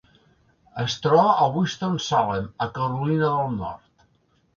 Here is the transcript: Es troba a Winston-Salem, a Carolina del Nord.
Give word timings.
Es 0.83 0.95
troba 1.01 1.25
a 1.43 1.49
Winston-Salem, 1.57 2.47
a 2.67 2.69
Carolina 2.79 3.29
del 3.37 3.53
Nord. 3.59 4.09